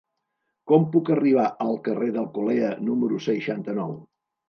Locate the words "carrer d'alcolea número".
1.89-3.25